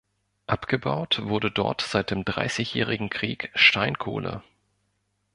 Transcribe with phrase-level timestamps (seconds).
[0.47, 4.41] Abgebaut wurde dort seit dem Dreißigjährigen Krieg Steinkohle.